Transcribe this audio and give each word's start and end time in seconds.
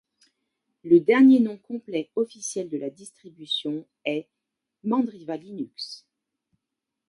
Le 0.83 0.99
dernier 0.99 1.39
nom 1.39 1.59
complet 1.59 2.09
officiel 2.15 2.69
de 2.69 2.77
la 2.79 2.89
distribution 2.89 3.85
est 4.03 4.27
Mandriva 4.83 5.37
Linux. 5.37 6.07